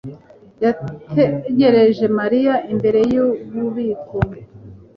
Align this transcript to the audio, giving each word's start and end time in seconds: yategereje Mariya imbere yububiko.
yategereje 0.63 2.05
Mariya 2.19 2.55
imbere 2.71 2.99
yububiko. 3.11 4.17